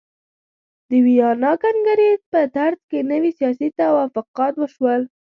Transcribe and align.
د 0.89 0.91
ویانا 1.05 1.51
کنګرې 1.63 2.11
په 2.31 2.39
ترڅ 2.55 2.79
کې 2.89 2.99
نوي 3.11 3.31
سیاسي 3.39 3.67
توافقات 3.79 4.53
وشول. 4.57 5.01